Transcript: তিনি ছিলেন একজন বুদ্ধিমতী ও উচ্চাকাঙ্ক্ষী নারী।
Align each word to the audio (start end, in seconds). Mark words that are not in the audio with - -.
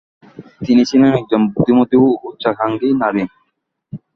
তিনি 0.65 0.81
ছিলেন 0.89 1.11
একজন 1.13 1.41
বুদ্ধিমতী 1.47 1.95
ও 1.97 2.07
উচ্চাকাঙ্ক্ষী 2.27 2.89
নারী। 3.01 3.21